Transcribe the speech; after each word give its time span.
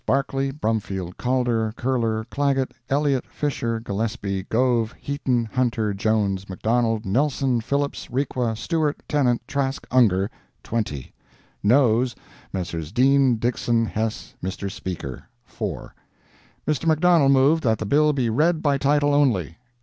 Barclay, 0.07 0.49
Brumfield, 0.51 1.17
Calder, 1.17 1.73
Curler, 1.77 2.25
Clagett, 2.31 2.71
Elliott, 2.89 3.23
Fisher, 3.27 3.79
Gillespie, 3.79 4.47
Gove, 4.49 4.95
Heaton, 4.99 5.45
Hunter, 5.45 5.93
Jones, 5.93 6.49
McDonald, 6.49 7.05
Nelson, 7.05 7.61
Phillips, 7.61 8.07
Requa, 8.09 8.57
Stewart, 8.57 9.03
Tennant, 9.07 9.47
Trask, 9.47 9.87
Ungar—20. 9.91 11.11
NOES—Messrs. 11.61 12.91
Dean, 12.91 13.37
Dixson, 13.37 13.85
Hess, 13.85 14.33
Mr. 14.43 14.71
Speaker—4. 14.71 15.91
Mr. 16.67 16.87
McDonald 16.87 17.31
moved 17.31 17.61
that 17.63 17.77
the 17.77 17.85
bill 17.85 18.11
be 18.11 18.27
read 18.27 18.63
by 18.63 18.79
title 18.79 19.13
only. 19.13 19.57